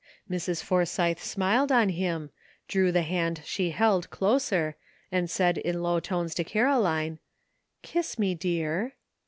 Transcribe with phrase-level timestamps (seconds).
[0.27, 0.63] Mrs.
[0.63, 2.31] Forsythe smiled on him,
[2.67, 4.75] drew the hand she held closer,
[5.11, 7.19] and said in low tones to Caro line,
[7.83, 8.95] ''Kiss me, dear."